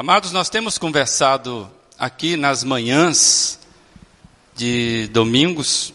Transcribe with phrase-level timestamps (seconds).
[0.00, 1.68] Amados, nós temos conversado
[1.98, 3.58] aqui nas manhãs
[4.54, 5.92] de domingos,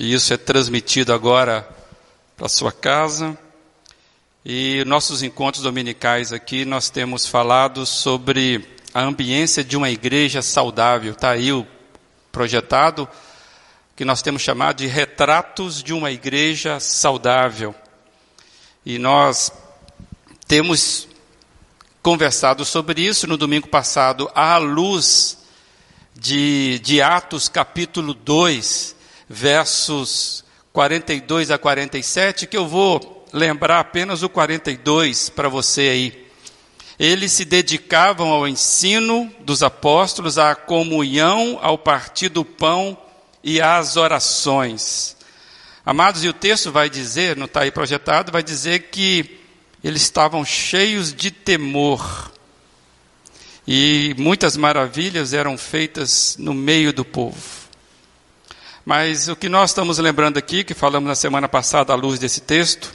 [0.00, 1.68] e isso é transmitido agora
[2.38, 3.36] para sua casa.
[4.42, 11.12] E nossos encontros dominicais aqui nós temos falado sobre a ambiência de uma igreja saudável.
[11.12, 11.66] Está aí o
[12.32, 13.06] projetado
[13.94, 17.74] que nós temos chamado de retratos de uma igreja saudável.
[18.86, 19.52] E nós
[20.48, 21.08] temos
[22.04, 25.38] conversado sobre isso no domingo passado, à luz
[26.14, 28.94] de, de Atos capítulo 2,
[29.26, 36.28] versos 42 a 47, que eu vou lembrar apenas o 42 para você aí.
[36.98, 42.98] Eles se dedicavam ao ensino dos apóstolos, à comunhão, ao partir do pão
[43.42, 45.16] e às orações.
[45.86, 49.42] Amados, e o texto vai dizer, não está aí projetado, vai dizer que
[49.84, 52.32] eles estavam cheios de temor.
[53.66, 57.38] E muitas maravilhas eram feitas no meio do povo.
[58.82, 62.40] Mas o que nós estamos lembrando aqui, que falamos na semana passada à luz desse
[62.40, 62.94] texto,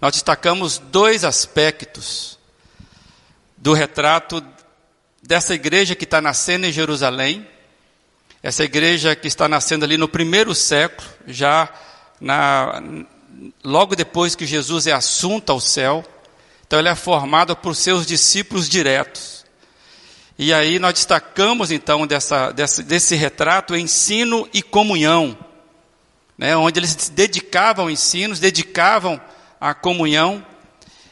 [0.00, 2.36] nós destacamos dois aspectos
[3.56, 4.44] do retrato
[5.22, 7.46] dessa igreja que está nascendo em Jerusalém,
[8.42, 11.68] essa igreja que está nascendo ali no primeiro século, já
[12.20, 12.80] na,
[13.62, 16.04] logo depois que Jesus é assunto ao céu,
[16.66, 19.44] então ele é formado por seus discípulos diretos.
[20.38, 25.36] E aí nós destacamos então dessa, desse retrato ensino e comunhão,
[26.36, 29.20] né, onde eles se dedicavam ao ensino, se dedicavam
[29.60, 30.44] à comunhão.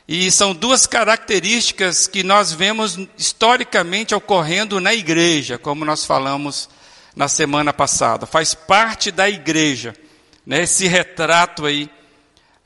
[0.07, 6.69] E são duas características que nós vemos historicamente ocorrendo na igreja, como nós falamos
[7.17, 8.27] na semana passada.
[8.27, 9.97] Faz parte da igreja,
[10.47, 11.91] né, esse retrato aí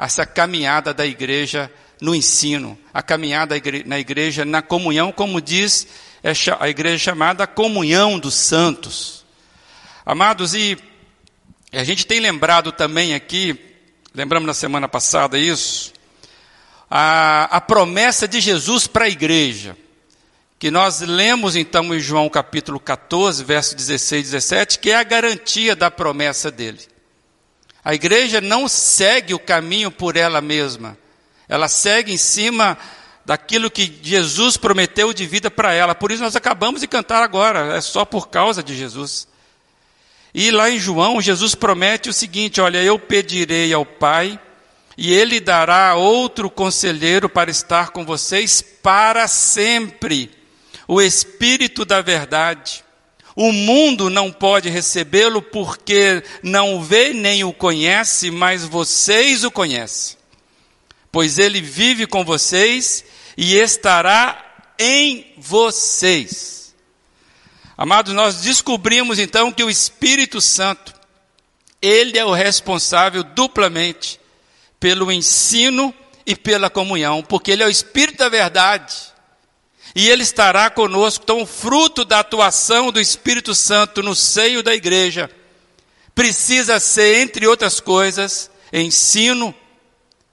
[0.06, 1.70] essa caminhada da igreja
[2.00, 5.86] no ensino, a caminhada na igreja na comunhão, como diz
[6.22, 9.24] é a igreja chamada comunhão dos santos.
[10.04, 10.78] Amados, e
[11.72, 13.58] a gente tem lembrado também aqui,
[14.14, 15.92] lembramos na semana passada isso,
[16.90, 19.76] a, a promessa de Jesus para a igreja,
[20.58, 25.02] que nós lemos então em João capítulo 14, verso 16 e 17, que é a
[25.02, 26.89] garantia da promessa dele.
[27.84, 30.96] A igreja não segue o caminho por ela mesma.
[31.48, 32.78] Ela segue em cima
[33.24, 35.94] daquilo que Jesus prometeu de vida para ela.
[35.94, 39.28] Por isso nós acabamos de cantar agora, é só por causa de Jesus.
[40.32, 44.38] E lá em João, Jesus promete o seguinte: Olha, eu pedirei ao Pai,
[44.96, 50.30] e Ele dará outro conselheiro para estar com vocês para sempre
[50.86, 52.84] o Espírito da Verdade.
[53.42, 59.50] O mundo não pode recebê-lo porque não o vê nem o conhece, mas vocês o
[59.50, 60.18] conhecem.
[61.10, 63.02] Pois ele vive com vocês
[63.38, 64.44] e estará
[64.78, 66.74] em vocês.
[67.78, 70.92] Amados, nós descobrimos então que o Espírito Santo,
[71.80, 74.20] ele é o responsável duplamente
[74.78, 75.94] pelo ensino
[76.26, 79.09] e pela comunhão, porque ele é o Espírito da verdade
[79.94, 81.24] e Ele estará conosco.
[81.24, 85.30] Então, o fruto da atuação do Espírito Santo no seio da igreja
[86.14, 89.54] precisa ser, entre outras coisas, ensino,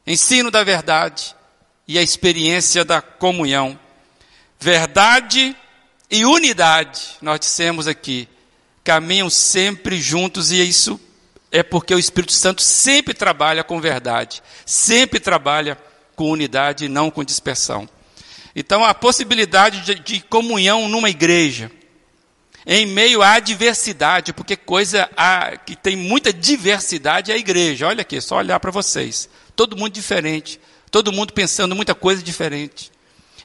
[0.05, 1.35] ensino da verdade
[1.87, 3.79] e a experiência da comunhão.
[4.59, 5.55] Verdade
[6.09, 8.27] e unidade, nós dissemos aqui,
[8.83, 10.99] caminham sempre juntos e isso
[11.51, 15.77] é porque o Espírito Santo sempre trabalha com verdade, sempre trabalha
[16.15, 17.87] com unidade e não com dispersão.
[18.59, 21.71] Então, a possibilidade de, de comunhão numa igreja,
[22.65, 27.85] em meio à diversidade, porque coisa a, que tem muita diversidade é a igreja.
[27.85, 29.29] Olha aqui, só olhar para vocês.
[29.55, 30.59] Todo mundo diferente,
[30.89, 32.91] todo mundo pensando muita coisa diferente.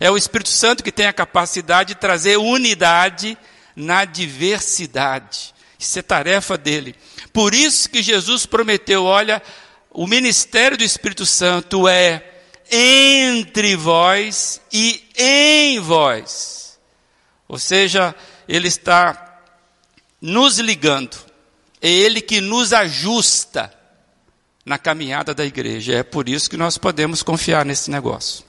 [0.00, 3.36] É o Espírito Santo que tem a capacidade de trazer unidade
[3.76, 5.52] na diversidade.
[5.78, 6.96] Isso é tarefa dele.
[7.34, 9.42] Por isso que Jesus prometeu: olha,
[9.90, 12.31] o ministério do Espírito Santo é
[12.72, 16.78] entre vós e em vós.
[17.46, 18.14] Ou seja,
[18.48, 19.40] ele está
[20.20, 21.16] nos ligando.
[21.82, 23.72] É ele que nos ajusta
[24.64, 25.92] na caminhada da igreja.
[25.92, 28.44] É por isso que nós podemos confiar nesse negócio.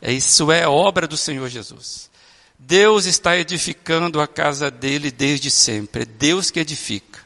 [0.00, 2.08] É isso é obra do Senhor Jesus.
[2.56, 6.02] Deus está edificando a casa dele desde sempre.
[6.02, 7.20] É Deus que edifica.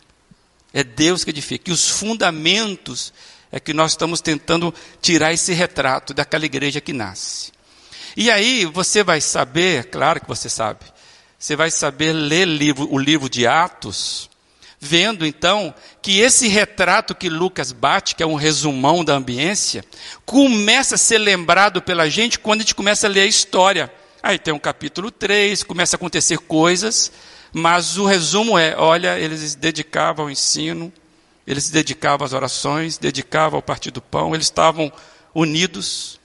[0.72, 1.70] É Deus que edifica.
[1.70, 3.12] E os fundamentos
[3.52, 7.52] é que nós estamos tentando tirar esse retrato daquela igreja que nasce.
[8.16, 10.80] E aí você vai saber, claro que você sabe,
[11.38, 14.28] você vai saber ler livro, o livro de Atos,
[14.80, 19.84] vendo então que esse retrato que Lucas bate, que é um resumão da ambiência,
[20.26, 24.38] começa a ser lembrado pela gente quando a gente começa a ler a história, Aí
[24.38, 27.10] tem um capítulo 3, começa a acontecer coisas,
[27.52, 30.92] mas o resumo é: olha, eles dedicavam ao ensino,
[31.46, 34.92] eles se dedicavam às orações, dedicavam ao partir do pão, eles estavam
[35.34, 36.20] unidos.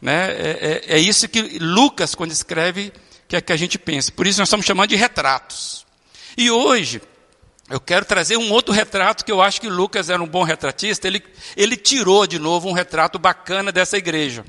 [0.00, 0.30] Né?
[0.30, 2.92] É, é, é isso que Lucas, quando escreve,
[3.28, 4.10] quer que a gente pense.
[4.10, 5.86] Por isso nós estamos chamando de retratos.
[6.36, 7.00] E hoje,
[7.68, 11.06] eu quero trazer um outro retrato que eu acho que Lucas era um bom retratista.
[11.06, 11.22] Ele,
[11.56, 14.44] ele tirou de novo um retrato bacana dessa igreja.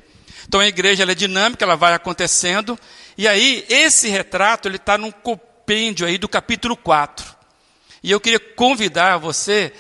[0.48, 2.78] Então a igreja é dinâmica, ela vai acontecendo.
[3.18, 7.43] E aí, esse retrato ele está num compêndio aí do capítulo 4.
[8.04, 9.72] E eu queria convidar você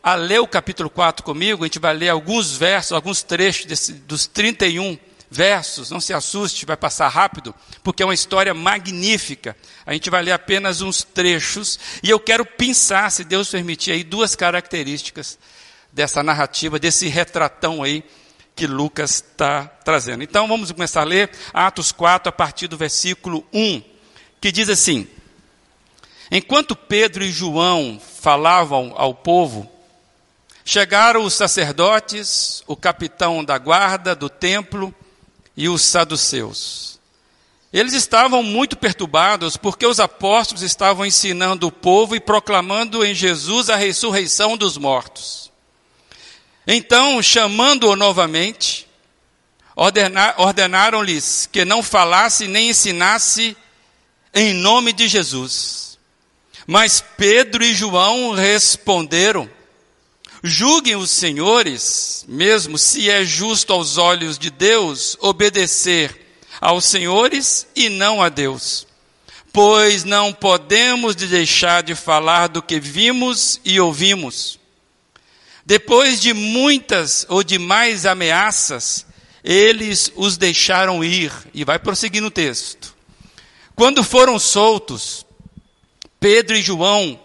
[0.00, 1.64] a ler o capítulo 4 comigo.
[1.64, 4.96] A gente vai ler alguns versos, alguns trechos desse, dos 31
[5.28, 5.90] versos.
[5.90, 7.52] Não se assuste, vai passar rápido,
[7.82, 9.56] porque é uma história magnífica.
[9.84, 11.78] A gente vai ler apenas uns trechos.
[12.04, 15.36] E eu quero pensar, se Deus permitir, aí duas características
[15.92, 18.04] dessa narrativa, desse retratão aí
[18.54, 20.22] que Lucas está trazendo.
[20.22, 23.82] Então vamos começar a ler Atos 4, a partir do versículo 1,
[24.40, 25.08] que diz assim:
[26.34, 29.70] Enquanto Pedro e João falavam ao povo,
[30.64, 34.94] chegaram os sacerdotes, o capitão da guarda do templo
[35.54, 36.98] e os saduceus.
[37.70, 43.68] Eles estavam muito perturbados porque os apóstolos estavam ensinando o povo e proclamando em Jesus
[43.68, 45.52] a ressurreição dos mortos.
[46.66, 48.88] Então, chamando-o novamente,
[49.76, 53.54] ordenaram-lhes que não falasse nem ensinasse
[54.32, 55.91] em nome de Jesus.
[56.66, 59.50] Mas Pedro e João responderam:
[60.42, 66.20] Julguem os senhores, mesmo se é justo aos olhos de Deus obedecer
[66.60, 68.86] aos senhores e não a Deus.
[69.52, 74.58] Pois não podemos deixar de falar do que vimos e ouvimos.
[75.64, 79.06] Depois de muitas ou de mais ameaças,
[79.44, 81.32] eles os deixaram ir.
[81.52, 82.94] E vai prosseguir no texto.
[83.74, 85.26] Quando foram soltos,
[86.22, 87.18] Pedro e João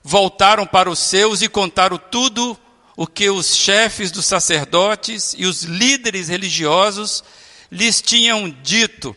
[0.00, 2.56] voltaram para os seus e contaram tudo
[2.96, 7.24] o que os chefes dos sacerdotes e os líderes religiosos
[7.68, 9.14] lhes tinham dito.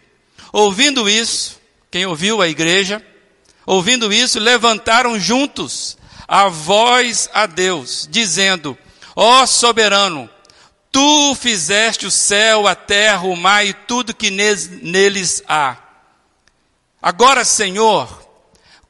[0.51, 2.99] Ouvindo isso, quem ouviu a igreja,
[3.63, 8.75] ouvindo isso, levantaram juntos a voz a Deus, dizendo:
[9.15, 10.27] Ó soberano,
[10.91, 15.77] tu fizeste o céu, a terra, o mar e tudo que neles há.
[16.99, 18.30] Agora, Senhor,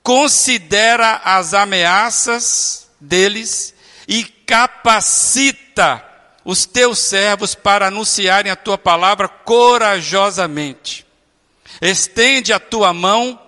[0.04, 3.74] considera as ameaças deles
[4.08, 6.06] e capacita
[6.44, 11.06] os teus servos para anunciarem a tua palavra corajosamente.
[11.82, 13.40] Estende a tua mão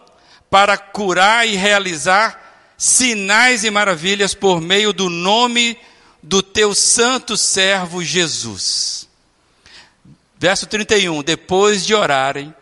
[0.49, 2.39] para curar e realizar
[2.77, 5.77] sinais e maravilhas por meio do nome
[6.21, 9.09] do teu santo servo Jesus.
[10.37, 12.53] Verso 31: Depois de orarem,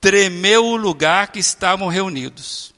[0.00, 2.75] tremeu o lugar que estavam reunidos.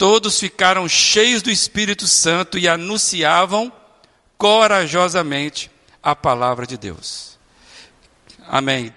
[0.00, 3.70] Todos ficaram cheios do Espírito Santo e anunciavam
[4.38, 5.70] corajosamente
[6.02, 7.38] a palavra de Deus.
[8.48, 8.94] Amém.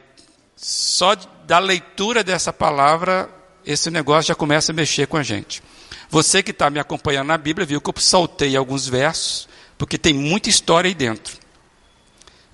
[0.56, 1.14] Só
[1.46, 3.30] da leitura dessa palavra,
[3.66, 5.62] esse negócio já começa a mexer com a gente.
[6.10, 10.14] Você que está me acompanhando na Bíblia viu que eu saltei alguns versos, porque tem
[10.14, 11.38] muita história aí dentro.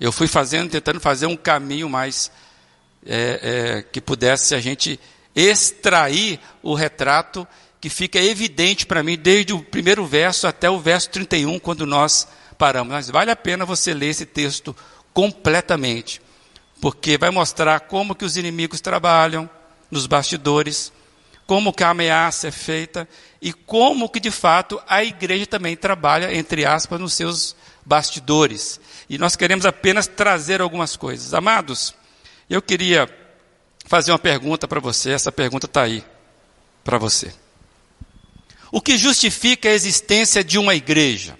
[0.00, 2.32] Eu fui fazendo, tentando fazer um caminho mais
[3.06, 4.98] é, é, que pudesse a gente
[5.36, 7.46] extrair o retrato
[7.80, 12.28] que fica evidente para mim desde o primeiro verso até o verso 31, quando nós
[12.58, 12.92] paramos.
[12.92, 14.76] Mas vale a pena você ler esse texto
[15.14, 16.20] completamente,
[16.80, 19.48] porque vai mostrar como que os inimigos trabalham
[19.90, 20.92] nos bastidores,
[21.46, 23.08] como que a ameaça é feita
[23.40, 28.78] e como que de fato a igreja também trabalha, entre aspas, nos seus bastidores.
[29.08, 31.34] E nós queremos apenas trazer algumas coisas.
[31.34, 31.94] Amados,
[32.48, 33.08] eu queria
[33.86, 36.04] fazer uma pergunta para você, essa pergunta está aí
[36.84, 37.32] para você.
[38.72, 41.38] O que justifica a existência de uma igreja?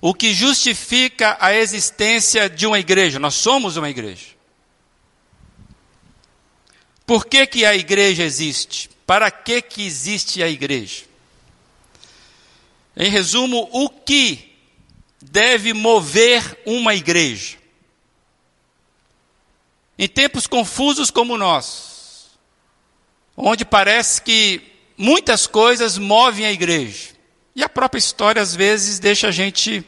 [0.00, 3.18] O que justifica a existência de uma igreja?
[3.18, 4.26] Nós somos uma igreja.
[7.06, 8.90] Por que, que a igreja existe?
[9.06, 11.04] Para que, que existe a igreja?
[12.96, 14.56] Em resumo, o que
[15.20, 17.58] deve mover uma igreja?
[19.98, 22.30] Em tempos confusos como nós,
[23.36, 27.10] onde parece que muitas coisas movem a igreja,
[27.54, 29.84] e a própria história às vezes deixa a gente,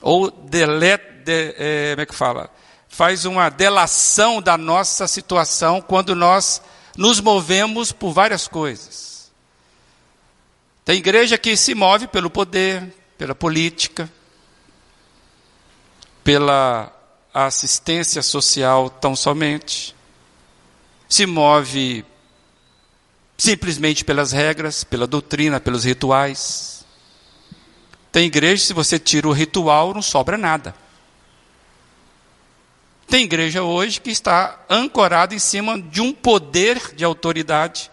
[0.00, 2.50] ou deleta, de, é, como é que fala?
[2.96, 6.62] faz uma delação da nossa situação quando nós
[6.96, 9.30] nos movemos por várias coisas.
[10.82, 14.10] Tem igreja que se move pelo poder, pela política,
[16.24, 16.90] pela
[17.34, 19.94] assistência social tão somente.
[21.06, 22.02] se move
[23.36, 26.84] simplesmente pelas regras, pela doutrina, pelos rituais.
[28.10, 30.74] Tem igreja, se você tira o ritual, não sobra nada.
[33.06, 37.90] Tem igreja hoje que está ancorada em cima de um poder de autoridade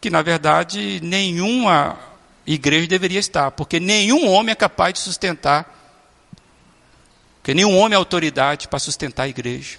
[0.00, 1.98] que, na verdade, nenhuma
[2.46, 5.76] igreja deveria estar, porque nenhum homem é capaz de sustentar,
[7.36, 9.78] porque nenhum homem é autoridade para sustentar a igreja.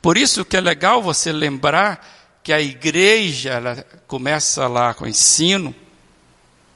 [0.00, 5.08] Por isso que é legal você lembrar que a igreja ela começa lá com o
[5.08, 5.74] ensino,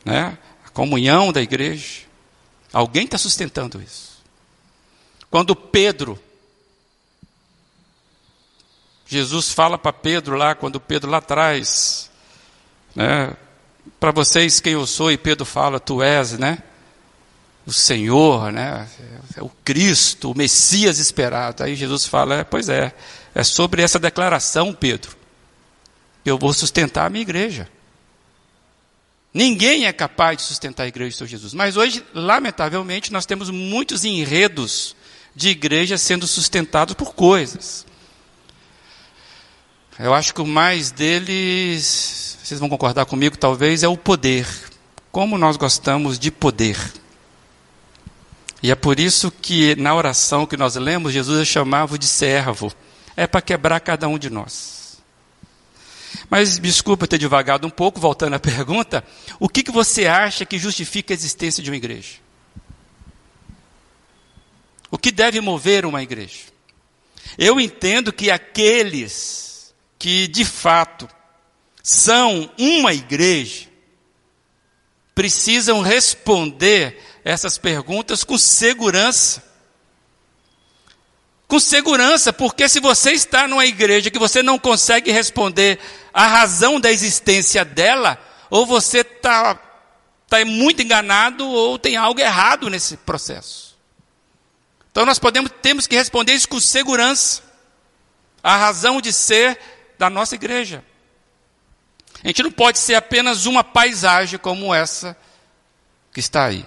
[0.05, 0.37] né?
[0.67, 2.03] a comunhão da igreja.
[2.73, 4.19] Alguém está sustentando isso.
[5.31, 6.19] Quando Pedro
[9.11, 12.11] Jesus fala para Pedro lá, quando Pedro lá atrás,
[12.95, 13.35] né,
[13.99, 16.59] para vocês quem eu sou, e Pedro fala, tu és, né,
[17.65, 18.87] o Senhor, né,
[19.35, 21.65] é o Cristo, o Messias esperado.
[21.65, 22.95] Aí Jesus fala, é, pois é,
[23.35, 25.17] é sobre essa declaração, Pedro,
[26.25, 27.69] eu vou sustentar a minha igreja.
[29.33, 31.55] Ninguém é capaz de sustentar a igreja do Senhor Jesus.
[31.55, 34.97] Mas hoje, lamentavelmente, nós temos muitos enredos
[35.35, 37.87] de igrejas sendo sustentados por coisas.
[39.99, 44.47] Eu acho que o mais deles, vocês vão concordar comigo, talvez, é o poder.
[45.11, 46.77] Como nós gostamos de poder.
[48.63, 52.73] E é por isso que na oração que nós lemos, Jesus chamava de servo.
[53.17, 54.77] É para quebrar cada um de nós.
[56.30, 59.04] Mas desculpa ter devagado um pouco, voltando à pergunta,
[59.40, 62.16] o que, que você acha que justifica a existência de uma igreja?
[64.90, 66.40] O que deve mover uma igreja?
[67.37, 69.49] Eu entendo que aqueles
[69.99, 71.08] que de fato
[71.82, 73.66] são uma igreja,
[75.14, 79.42] precisam responder essas perguntas com segurança.
[81.49, 85.78] Com segurança, porque se você está numa igreja que você não consegue responder
[86.12, 88.19] a razão da existência dela,
[88.50, 89.55] ou você está
[90.28, 93.78] tá muito enganado, ou tem algo errado nesse processo.
[94.93, 97.43] Então nós podemos, temos que responder isso com segurança.
[98.43, 99.59] A razão de ser
[99.99, 100.85] da nossa igreja.
[102.23, 105.17] A gente não pode ser apenas uma paisagem como essa
[106.12, 106.67] que está aí.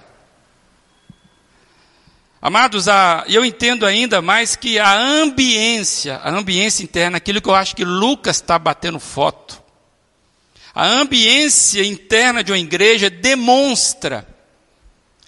[2.41, 7.53] Amados, a, eu entendo ainda mais que a ambiência, a ambiência interna, aquilo que eu
[7.53, 9.61] acho que Lucas está batendo foto,
[10.73, 14.27] a ambiência interna de uma igreja demonstra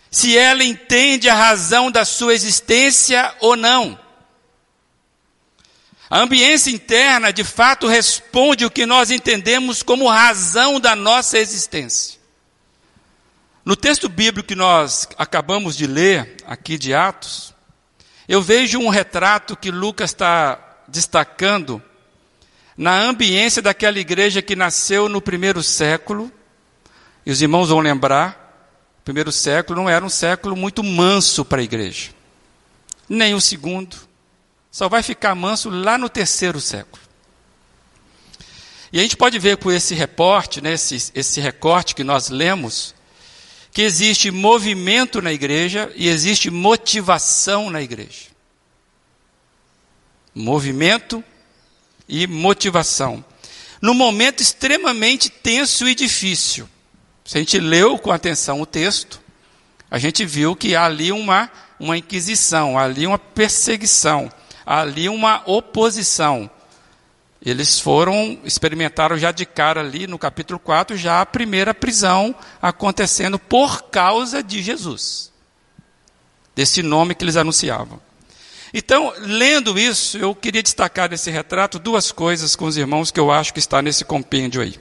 [0.09, 3.99] se ela entende a razão da sua existência ou não.
[6.09, 12.22] A ambiência interna, de fato, responde o que nós entendemos como razão da nossa existência.
[13.65, 17.53] No texto bíblico que nós acabamos de ler, aqui de Atos,
[18.27, 21.81] eu vejo um retrato que Lucas está destacando
[22.77, 26.29] na ambiência daquela igreja que nasceu no primeiro século.
[27.25, 28.67] E os irmãos vão lembrar,
[28.99, 32.11] o primeiro século não era um século muito manso para a igreja.
[33.07, 33.95] Nem o segundo,
[34.69, 37.01] só vai ficar manso lá no terceiro século.
[38.91, 42.93] E a gente pode ver com esse reporte, né, esse, esse recorte que nós lemos,
[43.73, 48.27] que existe movimento na igreja e existe motivação na igreja.
[50.33, 51.23] Movimento
[52.07, 53.23] e motivação.
[53.81, 56.69] Num momento extremamente tenso e difícil.
[57.25, 59.19] Se a gente leu com atenção o texto,
[59.89, 64.31] a gente viu que há ali uma, uma inquisição, há ali uma perseguição
[64.65, 66.49] ali uma oposição.
[67.45, 73.37] Eles foram, experimentaram já de cara ali no capítulo 4, já a primeira prisão acontecendo
[73.37, 75.29] por causa de Jesus.
[76.55, 77.99] Desse nome que eles anunciavam.
[78.73, 83.29] Então, lendo isso, eu queria destacar nesse retrato duas coisas com os irmãos que eu
[83.29, 84.79] acho que está nesse compêndio aí.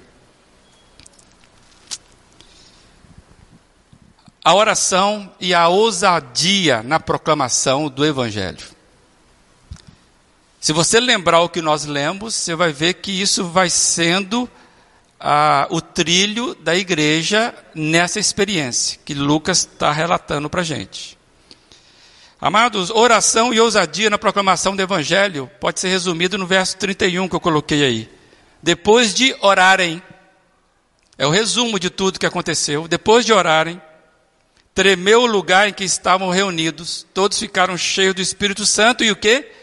[4.45, 8.82] A oração e a ousadia na proclamação do Evangelho.
[10.63, 14.49] Se você lembrar o que nós lemos, você vai ver que isso vai sendo
[15.19, 21.19] ah, o trilho da igreja nessa experiência que Lucas está relatando para a gente.
[22.41, 27.35] Amados, oração e ousadia na proclamação do Evangelho pode ser resumido no verso 31 que
[27.35, 28.09] eu coloquei aí.
[28.63, 30.01] Depois de orarem,
[31.19, 32.87] é o resumo de tudo que aconteceu.
[32.87, 33.83] Depois de orarem,
[34.73, 39.17] tremeu o lugar em que estavam reunidos, todos ficaram cheios do Espírito Santo e o
[39.17, 39.61] que?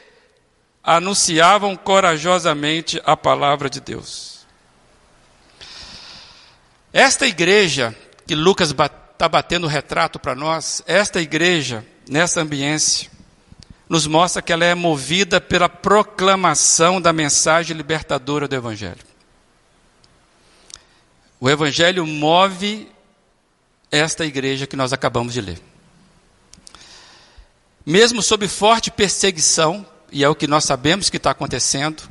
[0.83, 4.45] Anunciavam corajosamente a palavra de Deus.
[6.91, 7.95] Esta igreja
[8.25, 13.09] que Lucas está batendo o retrato para nós, esta igreja, nessa ambiência,
[13.87, 19.09] nos mostra que ela é movida pela proclamação da mensagem libertadora do Evangelho.
[21.39, 22.91] O Evangelho move
[23.91, 25.61] esta igreja que nós acabamos de ler.
[27.85, 32.03] Mesmo sob forte perseguição, e é o que nós sabemos que está acontecendo,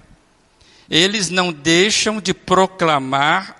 [0.88, 3.56] eles não deixam de proclamar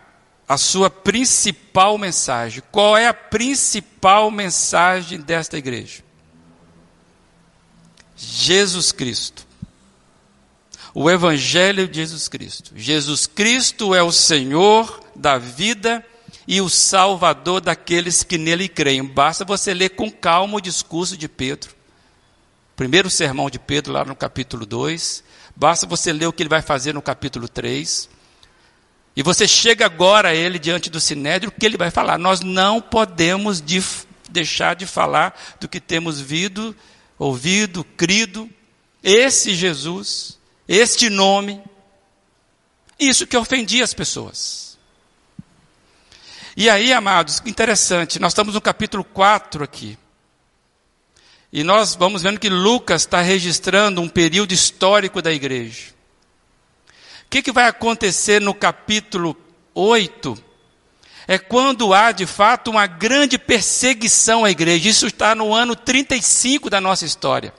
[0.49, 2.63] a sua principal mensagem.
[2.73, 6.03] Qual é a principal mensagem desta igreja?
[8.17, 9.47] Jesus Cristo.
[10.95, 12.73] O Evangelho de Jesus Cristo.
[12.75, 16.05] Jesus Cristo é o Senhor da vida
[16.47, 19.05] e o Salvador daqueles que nele creem.
[19.05, 21.78] Basta você ler com calma o discurso de Pedro.
[22.79, 25.25] Primeiro sermão de Pedro, lá no capítulo 2.
[25.57, 28.09] Basta você ler o que ele vai fazer no capítulo 3.
[29.17, 32.17] E você chega agora a ele diante do sinédrio, o que ele vai falar?
[32.19, 33.83] Nós não podemos de,
[34.31, 36.73] deixar de falar do que temos visto
[37.19, 38.49] ouvido, crido,
[39.03, 41.61] esse Jesus, este nome,
[42.97, 44.79] isso que ofendia as pessoas.
[46.57, 49.99] E aí, amados, interessante, nós estamos no capítulo 4 aqui.
[51.53, 55.93] E nós vamos vendo que Lucas está registrando um período histórico da igreja.
[57.25, 59.37] O que, que vai acontecer no capítulo
[59.75, 60.49] 8?
[61.31, 64.89] é quando há de fato uma grande perseguição à igreja.
[64.89, 67.53] Isso está no ano 35 da nossa história.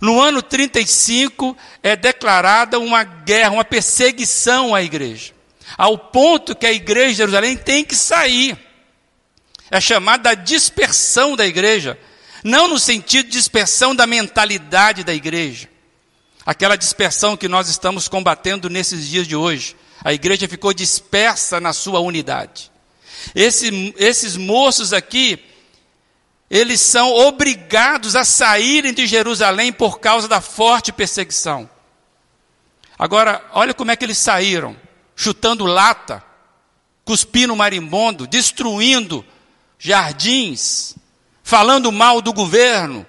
[0.00, 5.32] No ano 35 é declarada uma guerra, uma perseguição à igreja,
[5.76, 8.56] ao ponto que a igreja de Jerusalém tem que sair.
[9.68, 11.98] É chamada dispersão da igreja,
[12.42, 15.68] não no sentido de dispersão da mentalidade da igreja,
[16.44, 21.72] aquela dispersão que nós estamos combatendo nesses dias de hoje a igreja ficou dispersa na
[21.72, 22.70] sua unidade.
[23.34, 25.38] Esse, esses moços aqui,
[26.48, 31.68] eles são obrigados a saírem de Jerusalém por causa da forte perseguição.
[32.98, 34.74] Agora, olha como é que eles saíram:
[35.14, 36.24] chutando lata,
[37.04, 39.24] cuspindo marimbondo, destruindo
[39.78, 40.96] jardins,
[41.50, 43.04] falando mal do governo,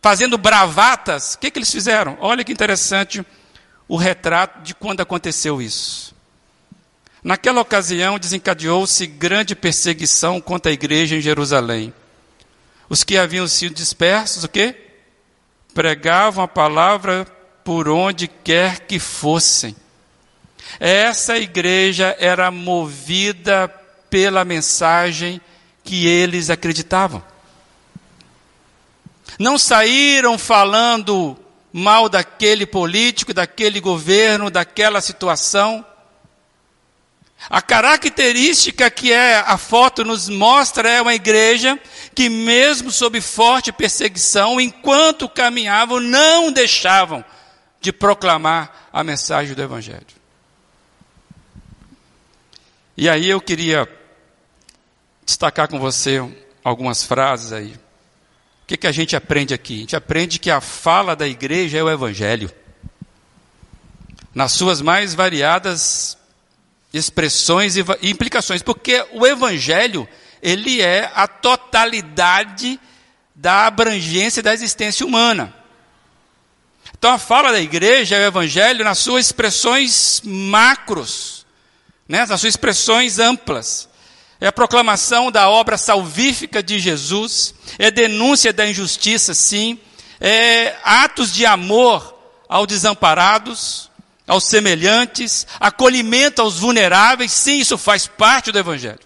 [0.00, 1.34] fazendo bravatas.
[1.34, 2.16] O que, que eles fizeram?
[2.18, 3.22] Olha que interessante
[3.86, 6.14] o retrato de quando aconteceu isso.
[7.22, 11.92] Naquela ocasião desencadeou-se grande perseguição contra a igreja em Jerusalém.
[12.88, 14.74] Os que haviam sido dispersos, o quê?
[15.74, 17.26] Pregavam a palavra
[17.62, 19.76] por onde quer que fossem.
[20.80, 23.68] Essa igreja era movida
[24.08, 25.42] pela mensagem
[25.82, 27.33] que eles acreditavam.
[29.38, 31.36] Não saíram falando
[31.72, 35.84] mal daquele político, daquele governo, daquela situação.
[37.50, 41.78] A característica que é a foto nos mostra é uma igreja
[42.14, 47.24] que, mesmo sob forte perseguição, enquanto caminhavam, não deixavam
[47.80, 50.06] de proclamar a mensagem do Evangelho.
[52.96, 53.88] E aí eu queria
[55.26, 56.22] destacar com você
[56.62, 57.83] algumas frases aí.
[58.74, 59.74] Que, que a gente aprende aqui?
[59.74, 62.50] A gente aprende que a fala da igreja é o Evangelho.
[64.34, 66.18] Nas suas mais variadas
[66.92, 68.62] expressões e implicações.
[68.62, 70.08] Porque o Evangelho,
[70.42, 72.80] ele é a totalidade
[73.32, 75.54] da abrangência da existência humana.
[76.98, 81.46] Então a fala da igreja é o Evangelho nas suas expressões macros,
[82.08, 82.26] né?
[82.26, 83.88] nas suas expressões amplas
[84.40, 89.78] é a proclamação da obra salvífica de Jesus, é denúncia da injustiça, sim,
[90.20, 92.14] é atos de amor
[92.48, 93.90] aos desamparados,
[94.26, 99.00] aos semelhantes, acolhimento aos vulneráveis, sim, isso faz parte do Evangelho.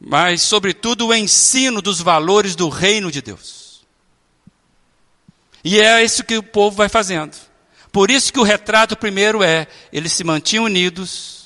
[0.00, 3.82] Mas, sobretudo, o ensino dos valores do reino de Deus.
[5.64, 7.36] E é isso que o povo vai fazendo.
[7.90, 11.37] Por isso que o retrato primeiro é: eles se mantinham unidos,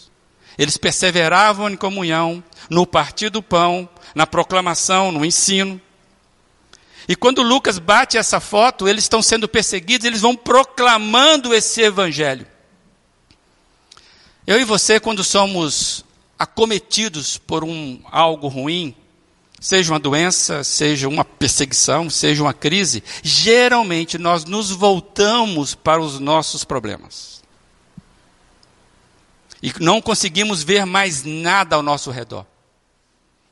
[0.59, 5.81] eles perseveravam em comunhão, no partir do pão, na proclamação, no ensino.
[7.09, 12.47] E quando Lucas bate essa foto, eles estão sendo perseguidos, eles vão proclamando esse evangelho.
[14.47, 16.05] Eu e você, quando somos
[16.39, 18.95] acometidos por um algo ruim,
[19.61, 26.19] seja uma doença, seja uma perseguição, seja uma crise, geralmente nós nos voltamos para os
[26.19, 27.42] nossos problemas
[29.63, 32.45] e não conseguimos ver mais nada ao nosso redor.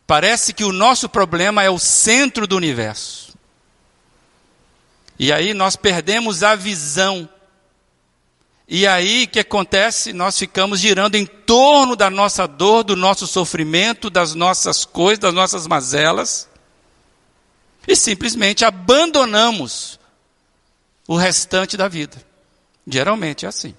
[0.07, 3.33] Parece que o nosso problema é o centro do universo.
[5.17, 7.29] E aí nós perdemos a visão.
[8.67, 10.13] E aí o que acontece?
[10.13, 15.35] Nós ficamos girando em torno da nossa dor, do nosso sofrimento, das nossas coisas, das
[15.35, 16.49] nossas mazelas.
[17.87, 19.99] e simplesmente abandonamos
[21.07, 22.25] o restante da vida.
[22.87, 23.75] Geralmente é assim.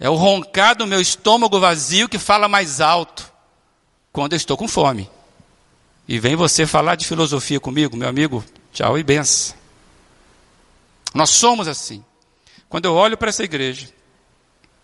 [0.00, 3.32] É o roncar do meu estômago vazio que fala mais alto
[4.12, 5.10] quando eu estou com fome.
[6.06, 9.56] E vem você falar de filosofia comigo, meu amigo, tchau e benção.
[11.12, 12.04] Nós somos assim.
[12.68, 13.88] Quando eu olho para essa igreja,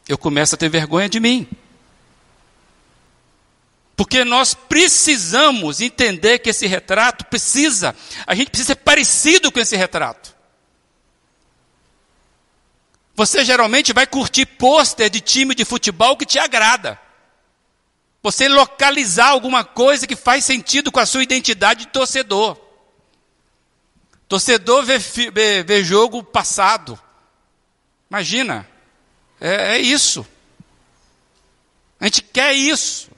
[0.08, 1.48] eu começo a ter vergonha de mim.
[3.96, 7.94] Porque nós precisamos entender que esse retrato precisa,
[8.26, 10.33] a gente precisa ser parecido com esse retrato.
[13.14, 17.00] Você geralmente vai curtir pôster de time de futebol que te agrada.
[18.22, 22.58] Você localizar alguma coisa que faz sentido com a sua identidade de torcedor.
[24.26, 26.98] Torcedor vê, vê, vê jogo passado.
[28.10, 28.66] Imagina,
[29.40, 30.26] é, é isso.
[32.00, 33.10] A gente quer isso.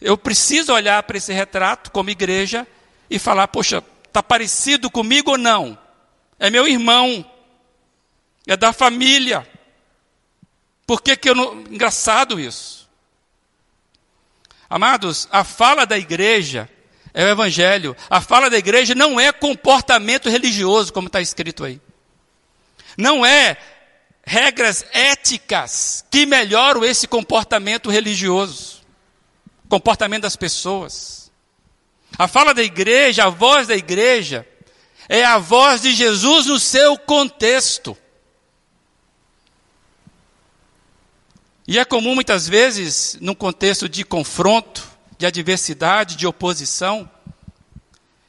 [0.00, 2.66] Eu preciso olhar para esse retrato como igreja
[3.08, 5.78] e falar: poxa, está parecido comigo ou não?
[6.38, 7.24] É meu irmão,
[8.46, 9.46] é da família.
[10.86, 11.60] Por que, que eu não.
[11.62, 12.88] Engraçado isso.
[14.68, 16.68] Amados, a fala da igreja
[17.14, 17.96] é o evangelho.
[18.08, 21.80] A fala da igreja não é comportamento religioso, como está escrito aí.
[22.96, 23.56] Não é
[24.24, 28.82] regras éticas que melhoram esse comportamento religioso,
[29.68, 31.30] comportamento das pessoas.
[32.18, 34.46] A fala da igreja, a voz da igreja,
[35.08, 37.96] é a voz de Jesus no seu contexto.
[41.66, 47.08] E é comum muitas vezes, num contexto de confronto, de adversidade, de oposição,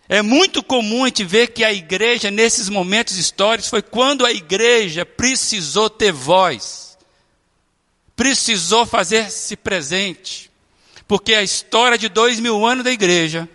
[0.08, 4.32] é muito comum a gente ver que a igreja, nesses momentos históricos, foi quando a
[4.32, 6.98] igreja precisou ter voz,
[8.15, 10.52] precisou fazer-se presente.
[11.08, 13.50] Porque a história de dois mil anos da igreja,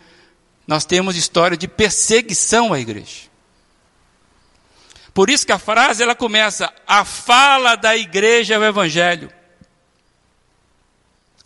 [0.67, 3.29] nós temos história de perseguição à igreja.
[5.15, 9.33] Por isso que a frase ela começa: a fala da igreja é o evangelho.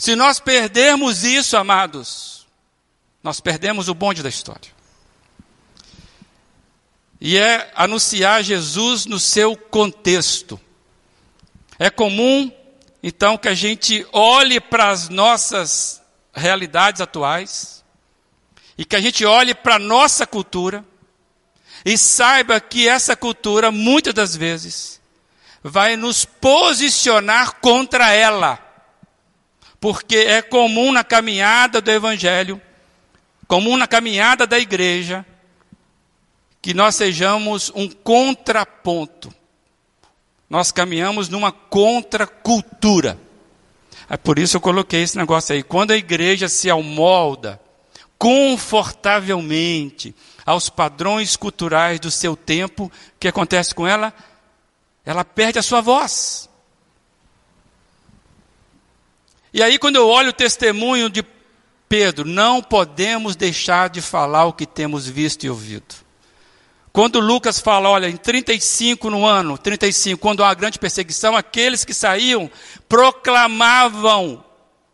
[0.03, 2.45] Se nós perdermos isso, amados,
[3.23, 4.69] nós perdemos o bonde da história.
[7.21, 10.61] E é anunciar Jesus no seu contexto.
[11.79, 12.51] É comum,
[13.01, 16.03] então, que a gente olhe para as nossas
[16.35, 17.85] realidades atuais
[18.77, 20.85] e que a gente olhe para a nossa cultura
[21.85, 25.01] e saiba que essa cultura, muitas das vezes,
[25.63, 28.72] vai nos posicionar contra ela
[29.83, 32.63] porque é comum na caminhada do Evangelho,
[33.49, 35.27] comum na caminhada da igreja,
[36.63, 39.35] que nós sejamos um contraponto.
[40.49, 43.19] Nós caminhamos numa contracultura.
[44.09, 45.65] É por isso eu coloquei esse negócio aí.
[45.65, 47.61] Quando a igreja se amolda
[48.17, 50.15] confortavelmente
[50.47, 54.15] aos padrões culturais do seu tempo, o que acontece com ela?
[55.05, 56.49] Ela perde a sua voz.
[59.53, 61.23] E aí, quando eu olho o testemunho de
[61.89, 65.95] Pedro, não podemos deixar de falar o que temos visto e ouvido.
[66.91, 71.85] Quando Lucas fala, olha, em 35 no ano, 35, quando há uma grande perseguição, aqueles
[71.85, 72.51] que saíam
[72.89, 74.45] proclamavam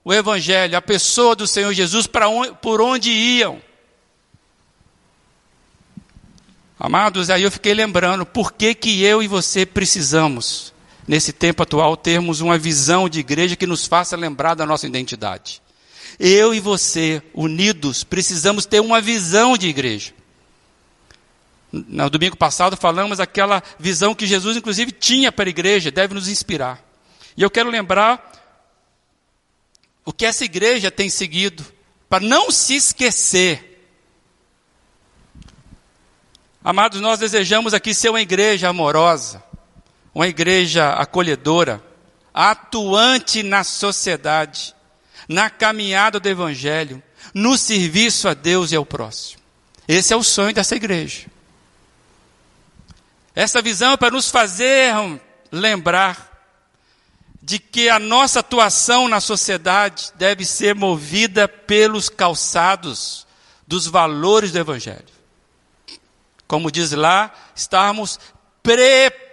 [0.05, 3.61] o Evangelho, a pessoa do Senhor Jesus, para onde, por onde iam.
[6.79, 10.73] Amados, aí eu fiquei lembrando, por que, que eu e você precisamos
[11.09, 15.62] nesse tempo atual, termos uma visão de igreja que nos faça lembrar da nossa identidade.
[16.21, 20.12] Eu e você, unidos, precisamos ter uma visão de igreja.
[21.73, 26.29] No domingo passado falamos aquela visão que Jesus, inclusive, tinha para a igreja, deve nos
[26.29, 26.83] inspirar.
[27.37, 28.33] E eu quero lembrar
[30.05, 31.64] o que essa igreja tem seguido,
[32.09, 33.87] para não se esquecer.
[36.64, 39.42] Amados, nós desejamos aqui ser uma igreja amorosa,
[40.18, 41.81] uma igreja acolhedora,
[42.35, 44.74] atuante na sociedade,
[45.28, 47.00] na caminhada do Evangelho,
[47.33, 49.40] no serviço a Deus e ao próximo.
[49.87, 51.26] Esse é o sonho dessa igreja.
[53.33, 54.92] Essa visão é para nos fazer
[55.52, 56.28] lembrar
[57.40, 63.24] de que a nossa atuação na sociedade deve ser movida pelos calçados
[63.68, 65.07] dos valores do Evangelho.
[66.48, 68.18] Como diz lá, estarmos
[68.64, 69.28] preparados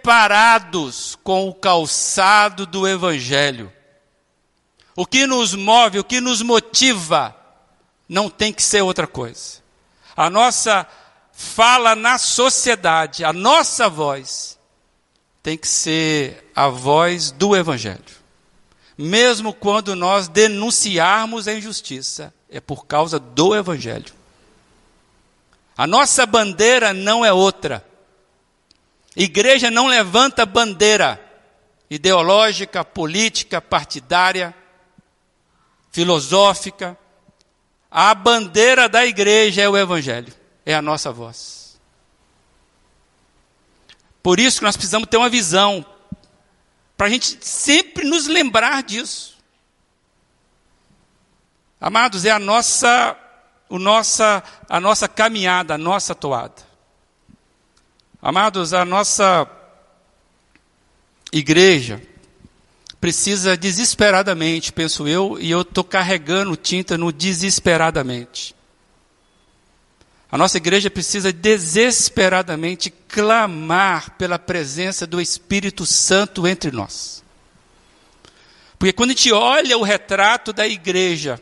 [1.22, 3.72] com o calçado do Evangelho.
[4.94, 7.36] O que nos move, o que nos motiva,
[8.08, 9.62] não tem que ser outra coisa.
[10.16, 10.86] A nossa
[11.32, 14.58] fala na sociedade, a nossa voz,
[15.42, 18.16] tem que ser a voz do Evangelho.
[18.96, 24.14] Mesmo quando nós denunciarmos a injustiça, é por causa do Evangelho.
[25.76, 27.85] A nossa bandeira não é outra.
[29.16, 31.18] Igreja não levanta bandeira
[31.88, 34.54] ideológica, política, partidária,
[35.90, 36.98] filosófica.
[37.90, 40.32] A bandeira da igreja é o Evangelho,
[40.66, 41.80] é a nossa voz.
[44.22, 45.86] Por isso que nós precisamos ter uma visão,
[46.94, 49.38] para a gente sempre nos lembrar disso.
[51.80, 53.16] Amados, é a nossa,
[53.68, 56.65] o nossa, a nossa caminhada, a nossa toada.
[58.28, 59.48] Amados, a nossa
[61.32, 62.02] igreja
[63.00, 68.52] precisa desesperadamente, penso eu, e eu estou carregando tinta no desesperadamente.
[70.28, 77.22] A nossa igreja precisa desesperadamente clamar pela presença do Espírito Santo entre nós.
[78.76, 81.40] Porque quando a gente olha o retrato da igreja,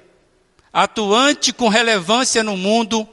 [0.71, 3.09] atuante com relevância no mundo,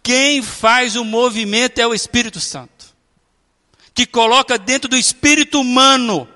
[0.00, 2.79] quem faz o movimento é o Espírito Santo
[4.00, 6.26] que coloca dentro do espírito humano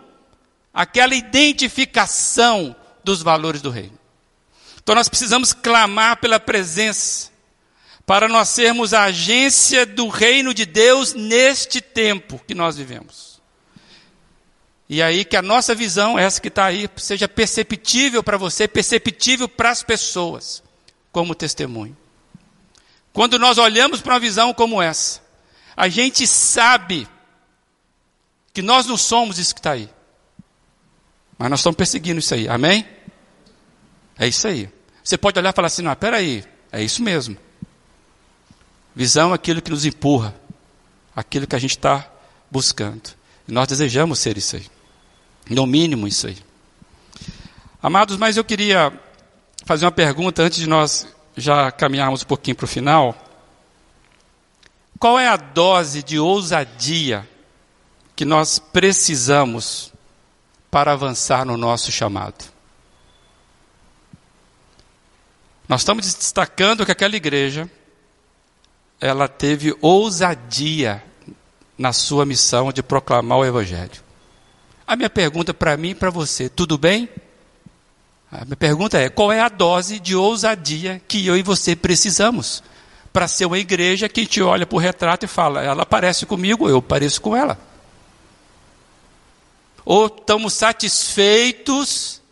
[0.70, 3.98] aquela identificação dos valores do reino.
[4.82, 7.30] Então nós precisamos clamar pela presença
[8.04, 13.40] para nós sermos a agência do reino de Deus neste tempo que nós vivemos.
[14.86, 19.48] E aí que a nossa visão, essa que está aí, seja perceptível para você, perceptível
[19.48, 20.62] para as pessoas,
[21.10, 21.96] como testemunho.
[23.10, 25.22] Quando nós olhamos para uma visão como essa,
[25.74, 27.08] a gente sabe
[28.54, 29.90] que nós não somos isso que está aí.
[31.36, 32.48] Mas nós estamos perseguindo isso aí.
[32.48, 32.86] Amém?
[34.16, 34.70] É isso aí.
[35.02, 37.36] Você pode olhar e falar assim: não, peraí, é isso mesmo.
[38.94, 40.32] Visão é aquilo que nos empurra,
[41.14, 42.08] aquilo que a gente está
[42.48, 43.10] buscando.
[43.48, 44.66] E nós desejamos ser isso aí.
[45.50, 46.38] No mínimo, isso aí.
[47.82, 48.92] Amados, mas eu queria
[49.66, 53.16] fazer uma pergunta antes de nós já caminharmos um pouquinho para o final.
[54.98, 57.28] Qual é a dose de ousadia
[58.16, 59.92] que nós precisamos
[60.70, 62.44] para avançar no nosso chamado.
[65.68, 67.70] Nós estamos destacando que aquela igreja
[69.00, 71.02] ela teve ousadia
[71.76, 74.02] na sua missão de proclamar o evangelho.
[74.86, 77.08] A minha pergunta para mim e para você, tudo bem?
[78.30, 82.62] A minha pergunta é: qual é a dose de ousadia que eu e você precisamos
[83.12, 86.68] para ser uma igreja que gente olha para o retrato e fala, ela parece comigo,
[86.68, 87.58] eu pareço com ela?
[89.84, 92.22] Ou estamos satisfeitos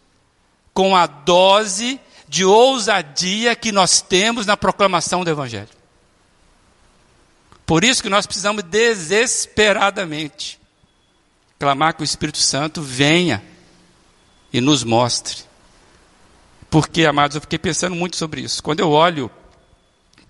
[0.72, 5.68] com a dose de ousadia que nós temos na proclamação do Evangelho?
[7.66, 10.60] Por isso que nós precisamos desesperadamente
[11.58, 13.42] clamar que o Espírito Santo venha
[14.52, 15.44] e nos mostre.
[16.68, 18.62] Porque, amados, eu fiquei pensando muito sobre isso.
[18.62, 19.30] Quando eu olho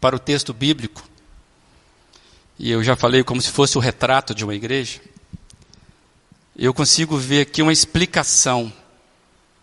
[0.01, 1.03] para o texto bíblico,
[2.59, 5.01] e eu já falei como se fosse o retrato de uma igreja,
[6.57, 8.73] eu consigo ver aqui uma explicação,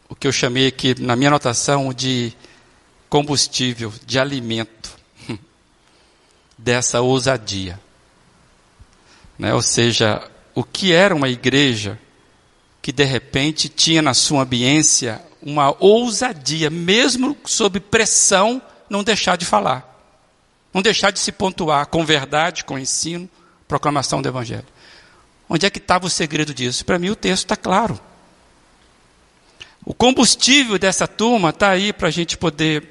[0.07, 2.33] o que eu chamei aqui na minha anotação de
[3.07, 4.97] combustível, de alimento
[6.57, 7.79] dessa ousadia.
[9.37, 9.53] Né?
[9.53, 11.99] Ou seja, o que era uma igreja
[12.81, 19.45] que de repente tinha na sua ambiência uma ousadia, mesmo sob pressão, não deixar de
[19.45, 19.85] falar,
[20.73, 23.29] não deixar de se pontuar com verdade, com ensino,
[23.67, 24.65] proclamação do Evangelho.
[25.49, 26.85] Onde é que estava o segredo disso?
[26.85, 27.99] Para mim o texto está claro.
[29.83, 32.87] O combustível dessa turma está aí para a gente poder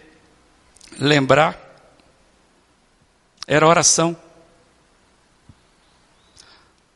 [0.99, 1.57] lembrar.
[3.47, 4.16] Era oração.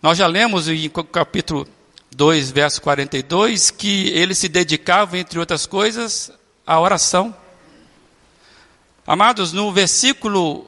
[0.02, 1.68] Nós já lemos em capítulo
[2.10, 6.32] 2, verso 42, que eles se dedicavam, entre outras coisas,
[6.66, 7.34] à oração.
[9.06, 10.66] Amados, no versículo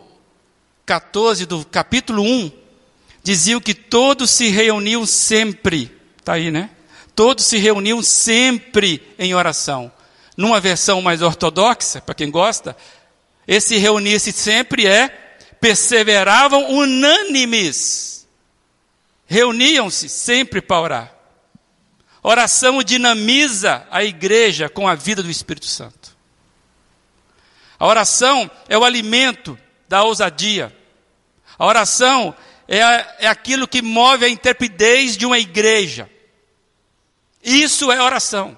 [0.87, 2.64] 14 do capítulo 1,
[3.25, 6.69] diziam que todos se reuniam sempre, está aí, né?
[7.17, 9.91] Todos se reuniam sempre em oração.
[10.37, 12.77] Numa versão mais ortodoxa, para quem gosta,
[13.49, 15.09] esse reunir-se sempre é
[15.59, 18.29] perseveravam unânimes.
[19.27, 21.15] Reuniam-se sempre para orar.
[22.23, 26.15] Oração dinamiza a igreja com a vida do Espírito Santo.
[27.79, 29.59] A oração é o alimento
[29.89, 30.75] da ousadia.
[31.59, 32.35] A oração
[32.67, 32.81] é,
[33.19, 36.11] é aquilo que move a intrepidez de uma igreja.
[37.43, 38.57] Isso é oração.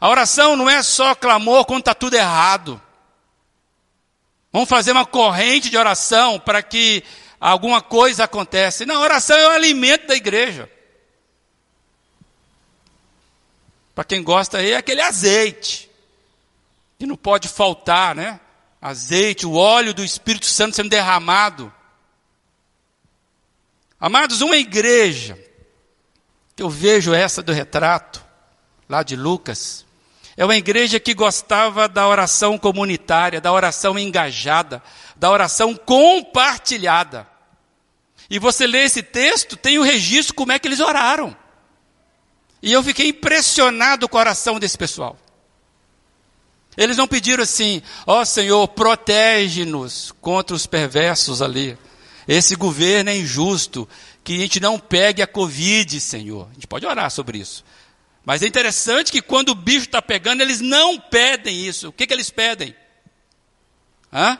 [0.00, 2.80] A oração não é só clamor quando está tudo errado.
[4.52, 7.02] Vamos fazer uma corrente de oração para que
[7.40, 8.84] alguma coisa aconteça.
[8.84, 10.70] Não, oração é o alimento da igreja.
[13.94, 15.90] Para quem gosta aí, é aquele azeite.
[16.98, 18.40] Que não pode faltar, né?
[18.84, 21.72] Azeite, o óleo do Espírito Santo sendo derramado.
[23.98, 25.38] Amados, uma igreja,
[26.54, 28.22] que eu vejo essa do retrato,
[28.86, 29.86] lá de Lucas,
[30.36, 34.82] é uma igreja que gostava da oração comunitária, da oração engajada,
[35.16, 37.26] da oração compartilhada.
[38.28, 41.34] E você lê esse texto, tem o registro como é que eles oraram.
[42.60, 45.16] E eu fiquei impressionado com a oração desse pessoal.
[46.76, 51.78] Eles não pediram assim, ó oh, Senhor, protege-nos contra os perversos ali.
[52.26, 53.88] Esse governo é injusto,
[54.24, 56.48] que a gente não pegue a Covid, Senhor.
[56.50, 57.64] A gente pode orar sobre isso.
[58.24, 61.88] Mas é interessante que quando o bicho está pegando, eles não pedem isso.
[61.88, 62.74] O que, que eles pedem?
[64.10, 64.38] Hã?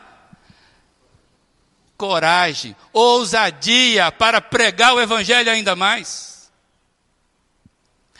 [1.95, 6.51] Coragem, ousadia para pregar o evangelho ainda mais.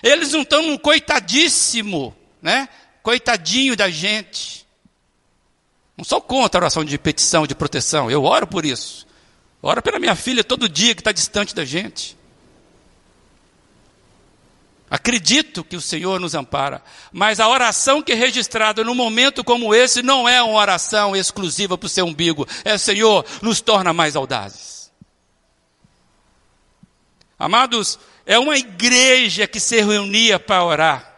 [0.04, 2.70] Eles não estão num coitadíssimo, né?
[3.06, 4.66] Coitadinho da gente.
[5.96, 8.10] Não sou contra a oração de petição, de proteção.
[8.10, 9.06] Eu oro por isso.
[9.62, 12.18] Oro pela minha filha todo dia que está distante da gente.
[14.90, 19.76] Acredito que o Senhor nos ampara, mas a oração que é registrada num momento como
[19.76, 22.48] esse não é uma oração exclusiva para o seu umbigo.
[22.64, 24.92] É Senhor, nos torna mais audazes.
[27.38, 31.15] Amados, é uma igreja que se reunia para orar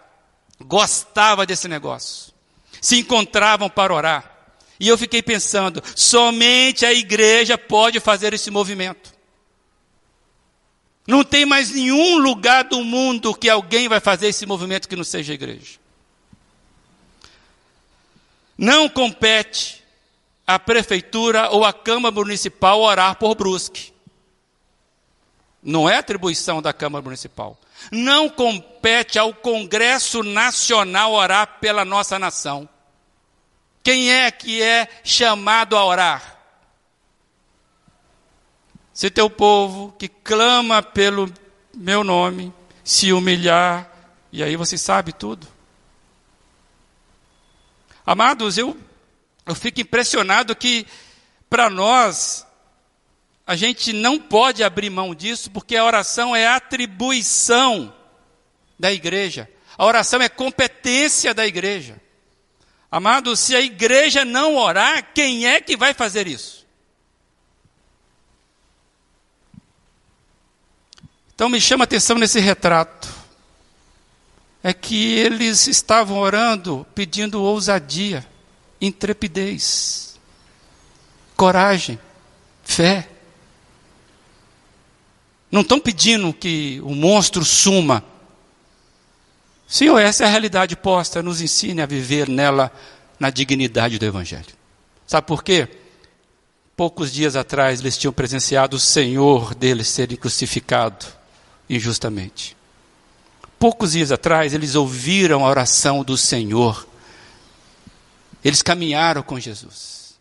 [0.61, 2.33] gostava desse negócio.
[2.81, 4.37] Se encontravam para orar.
[4.79, 9.13] E eu fiquei pensando, somente a igreja pode fazer esse movimento.
[11.07, 15.05] Não tem mais nenhum lugar do mundo que alguém vai fazer esse movimento que não
[15.05, 15.79] seja a igreja.
[18.57, 19.83] Não compete
[20.45, 23.93] à prefeitura ou à Câmara Municipal orar por Brusque.
[25.63, 27.57] Não é atribuição da Câmara Municipal.
[27.91, 32.67] Não compete ao Congresso Nacional orar pela nossa nação.
[33.83, 36.37] Quem é que é chamado a orar?
[38.93, 41.31] Se teu povo que clama pelo
[41.75, 42.51] meu nome
[42.83, 43.89] se humilhar,
[44.31, 45.47] e aí você sabe tudo.
[48.05, 48.77] Amados, eu,
[49.45, 50.87] eu fico impressionado que
[51.49, 52.46] para nós
[53.47, 57.95] a gente não pode abrir mão disso, porque a oração é atribuição
[58.77, 59.49] da igreja.
[59.77, 62.01] A oração é competência da igreja.
[62.91, 66.67] Amado, se a igreja não orar, quem é que vai fazer isso?
[71.33, 73.07] Então me chama a atenção nesse retrato.
[74.61, 78.27] É que eles estavam orando, pedindo ousadia,
[78.81, 80.19] intrepidez,
[81.37, 81.97] coragem,
[82.63, 83.07] fé.
[85.51, 88.03] Não estão pedindo que o monstro suma.
[89.67, 92.71] Senhor, essa é a realidade posta, nos ensine a viver nela
[93.19, 94.55] na dignidade do Evangelho.
[95.05, 95.67] Sabe por quê?
[96.75, 101.05] Poucos dias atrás eles tinham presenciado o Senhor deles ser crucificado
[101.69, 102.55] injustamente.
[103.57, 106.87] Poucos dias atrás eles ouviram a oração do Senhor.
[108.43, 110.15] Eles caminharam com Jesus.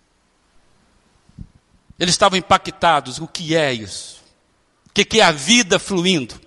[1.99, 3.19] Eles estavam impactados.
[3.19, 4.16] O que é isso?
[4.97, 6.41] Que, que é a vida fluindo?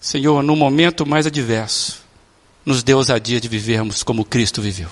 [0.00, 2.02] Senhor, no momento mais adverso,
[2.64, 4.88] nos dê ousadia de vivermos como Cristo viveu.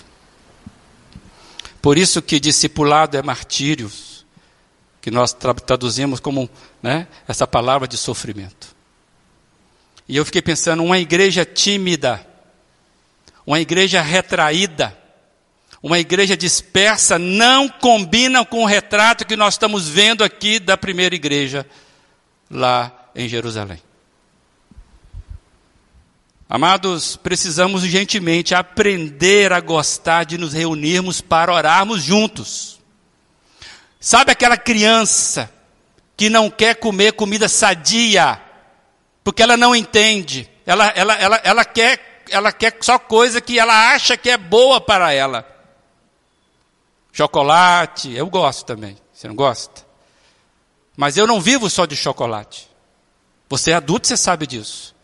[1.82, 3.90] Por isso que discipulado é martírio,
[5.00, 6.48] que nós traduzimos como
[6.80, 8.68] né, essa palavra de sofrimento.
[10.08, 12.24] E eu fiquei pensando, uma igreja tímida,
[13.44, 14.96] uma igreja retraída,
[15.84, 21.14] uma igreja dispersa não combina com o retrato que nós estamos vendo aqui da primeira
[21.14, 21.66] igreja
[22.50, 23.82] lá em Jerusalém.
[26.48, 32.80] Amados, precisamos urgentemente aprender a gostar de nos reunirmos para orarmos juntos.
[34.00, 35.52] Sabe aquela criança
[36.16, 38.40] que não quer comer comida sadia,
[39.22, 43.92] porque ela não entende, ela, ela, ela, ela, quer, ela quer só coisa que ela
[43.92, 45.52] acha que é boa para ela.
[47.14, 48.96] Chocolate, eu gosto também.
[49.12, 49.86] Você não gosta?
[50.96, 52.68] Mas eu não vivo só de chocolate.
[53.48, 54.96] Você é adulto, você sabe disso.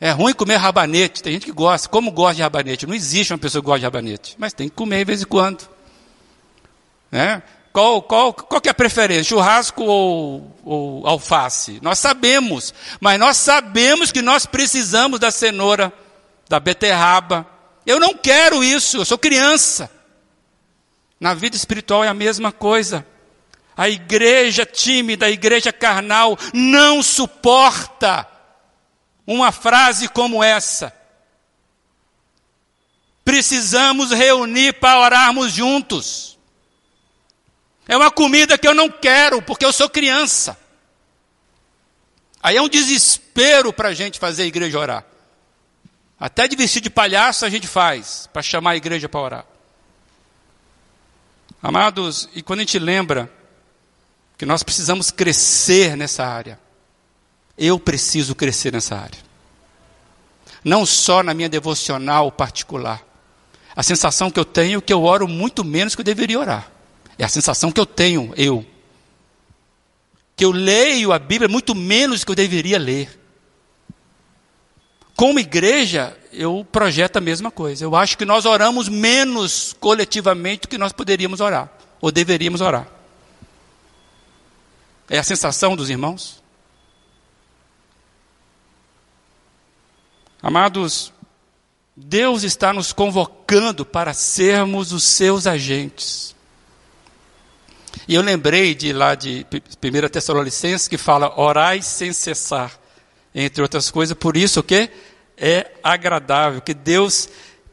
[0.00, 1.22] É ruim comer rabanete.
[1.22, 1.88] Tem gente que gosta.
[1.88, 2.84] Como gosta de rabanete?
[2.84, 4.34] Não existe uma pessoa que gosta de rabanete.
[4.38, 5.68] Mas tem que comer de vez em quando.
[7.12, 7.44] Né?
[7.72, 9.22] Qual, qual, qual é a preferência?
[9.22, 11.78] Churrasco ou, ou alface?
[11.80, 12.74] Nós sabemos.
[13.00, 15.92] Mas nós sabemos que nós precisamos da cenoura,
[16.48, 17.46] da beterraba.
[17.86, 18.96] Eu não quero isso.
[18.96, 19.96] Eu sou criança.
[21.20, 23.06] Na vida espiritual é a mesma coisa.
[23.76, 28.26] A igreja tímida, a igreja carnal, não suporta
[29.26, 30.92] uma frase como essa.
[33.28, 36.38] precisamos reunir para orarmos juntos.
[37.86, 40.58] É uma comida que eu não quero, porque eu sou criança.
[42.42, 45.04] Aí é um desespero para a gente fazer a igreja orar.
[46.18, 49.46] Até de vestir de palhaço a gente faz, para chamar a igreja para orar.
[51.62, 53.30] Amados, e quando a gente lembra
[54.36, 56.58] que nós precisamos crescer nessa área,
[57.56, 59.18] eu preciso crescer nessa área.
[60.62, 63.04] Não só na minha devocional particular.
[63.74, 66.70] A sensação que eu tenho é que eu oro muito menos que eu deveria orar.
[67.18, 68.64] É a sensação que eu tenho, eu.
[70.36, 73.17] Que eu leio a Bíblia muito menos que eu deveria ler.
[75.18, 77.84] Como igreja, eu projeto a mesma coisa.
[77.84, 81.68] Eu acho que nós oramos menos coletivamente do que nós poderíamos orar,
[82.00, 82.86] ou deveríamos orar.
[85.10, 86.40] É a sensação dos irmãos?
[90.40, 91.12] Amados,
[91.96, 96.32] Deus está nos convocando para sermos os seus agentes.
[98.06, 102.78] E eu lembrei de lá de 1 Tessalonicenses que fala orai sem cessar,
[103.34, 104.88] entre outras coisas, por isso o que
[105.40, 107.28] é agradável, que Deus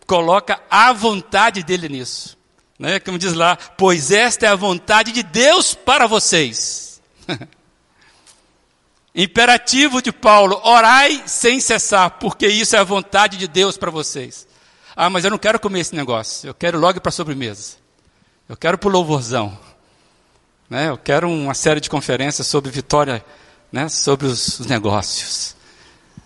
[0.06, 2.38] coloca a vontade dele nisso.
[2.78, 3.00] Né?
[3.00, 7.02] Como diz lá, pois esta é a vontade de Deus para vocês.
[9.16, 14.46] Imperativo de Paulo, orai sem cessar, porque isso é a vontade de Deus para vocês.
[14.94, 17.78] Ah, mas eu não quero comer esse negócio, eu quero logo para a sobremesa.
[18.48, 19.58] Eu quero para o louvorzão.
[20.70, 20.90] Né?
[20.90, 23.24] Eu quero uma série de conferências sobre vitória,
[23.72, 23.88] né?
[23.90, 25.55] sobre os, os negócios.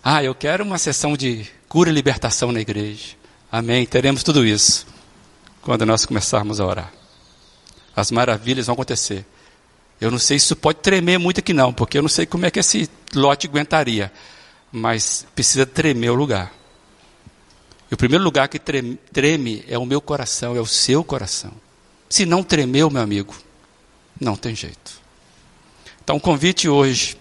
[0.02, 3.16] Ah, eu quero uma sessão de cura e libertação na igreja.
[3.52, 3.84] Amém.
[3.84, 4.86] Teremos tudo isso
[5.60, 6.92] quando nós começarmos a orar.
[7.94, 9.26] As maravilhas vão acontecer.
[10.00, 12.46] Eu não sei se isso pode tremer muito aqui não, porque eu não sei como
[12.46, 14.10] é que esse lote aguentaria.
[14.72, 16.50] Mas precisa tremer o lugar.
[17.90, 21.52] E o primeiro lugar que treme, treme é o meu coração, é o seu coração.
[22.08, 23.34] Se não tremeu, meu amigo,
[24.18, 24.98] não tem jeito.
[26.02, 27.19] Então o convite hoje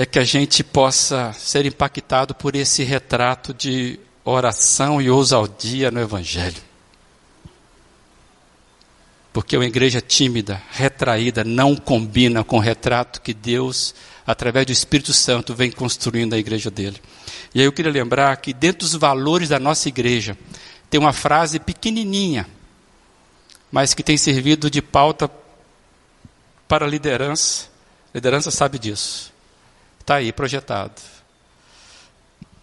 [0.00, 6.00] é que a gente possa ser impactado por esse retrato de oração e ousadia no
[6.00, 6.62] Evangelho.
[9.32, 13.92] Porque uma igreja tímida, retraída, não combina com o retrato que Deus,
[14.24, 17.02] através do Espírito Santo, vem construindo a igreja dele.
[17.52, 20.38] E aí eu queria lembrar que dentro dos valores da nossa igreja,
[20.88, 22.46] tem uma frase pequenininha,
[23.68, 25.28] mas que tem servido de pauta
[26.68, 27.66] para a liderança.
[28.14, 29.36] A liderança sabe disso.
[30.08, 31.02] Está aí projetado.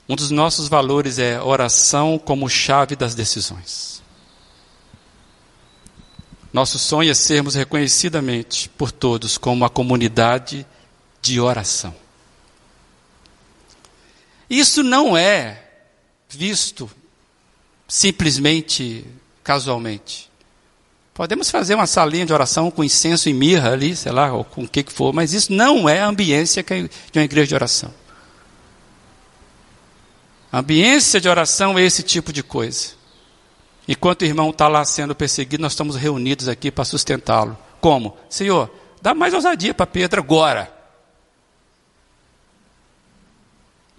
[0.09, 4.01] Um dos nossos valores é oração como chave das decisões.
[6.51, 10.65] Nosso sonho é sermos reconhecidamente por todos como uma comunidade
[11.21, 11.95] de oração.
[14.49, 15.69] Isso não é
[16.27, 16.89] visto
[17.87, 19.05] simplesmente
[19.43, 20.31] casualmente.
[21.15, 24.63] Podemos fazer uma salinha de oração com incenso e mirra ali, sei lá, ou com
[24.63, 27.93] o que, que for, mas isso não é a ambiência de uma igreja de oração.
[30.51, 32.95] A ambiência de oração é esse tipo de coisa.
[33.87, 37.57] Enquanto o irmão está lá sendo perseguido, nós estamos reunidos aqui para sustentá-lo.
[37.79, 38.17] Como?
[38.29, 38.69] Senhor,
[39.01, 40.69] dá mais ousadia para Pedro agora.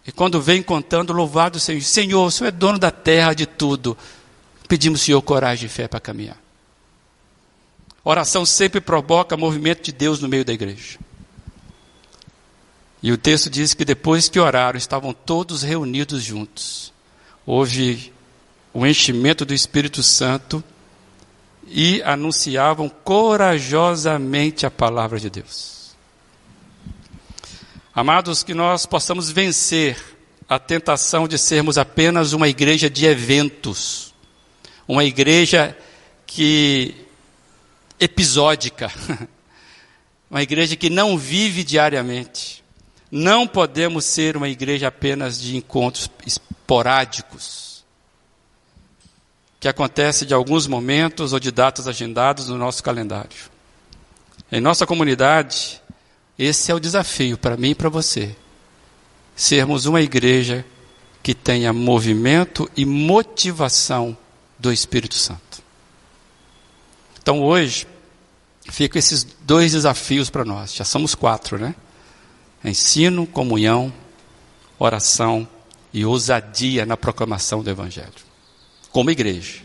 [0.07, 3.97] E quando vem contando, louvado seja Senhor, o Senhor é dono da terra, de tudo.
[4.69, 6.46] Pedimos, Senhor, coragem e fé para caminhar.
[8.09, 10.97] Oração sempre provoca movimento de Deus no meio da igreja.
[13.03, 16.93] E o texto diz que depois que oraram, estavam todos reunidos juntos.
[17.45, 18.13] Houve
[18.73, 20.63] o enchimento do Espírito Santo
[21.67, 25.97] e anunciavam corajosamente a palavra de Deus.
[27.93, 30.01] Amados, que nós possamos vencer
[30.49, 34.15] a tentação de sermos apenas uma igreja de eventos,
[34.87, 35.77] uma igreja
[36.25, 37.05] que
[37.99, 38.91] episódica,
[40.31, 42.65] uma igreja que não vive diariamente.
[43.11, 47.85] Não podemos ser uma igreja apenas de encontros esporádicos,
[49.61, 53.57] que acontece de alguns momentos ou de datas agendadas no nosso calendário.
[54.51, 55.81] Em nossa comunidade,
[56.39, 58.37] esse é o desafio para mim e para você.
[59.35, 60.65] Sermos uma igreja
[61.23, 64.17] que tenha movimento e motivação
[64.59, 65.46] do Espírito Santo.
[67.27, 67.89] Então hoje,
[68.71, 70.73] ficam esses dois desafios para nós.
[70.73, 71.75] Já somos quatro, né?
[72.65, 73.93] Ensino, comunhão,
[74.79, 75.49] oração
[75.93, 78.13] e ousadia na proclamação do Evangelho.
[78.93, 79.63] Como igreja.